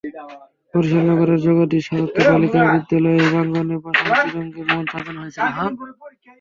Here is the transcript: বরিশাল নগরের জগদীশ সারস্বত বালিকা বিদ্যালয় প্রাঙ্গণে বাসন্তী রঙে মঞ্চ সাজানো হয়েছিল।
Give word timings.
বরিশাল 0.73 1.03
নগরের 1.09 1.39
জগদীশ 1.45 1.83
সারস্বত 1.87 2.15
বালিকা 2.27 2.59
বিদ্যালয় 2.71 3.19
প্রাঙ্গণে 3.25 3.75
বাসন্তী 3.83 4.29
রঙে 4.35 4.61
মঞ্চ 4.69 4.91
সাজানো 4.93 5.19
হয়েছিল। 5.21 5.43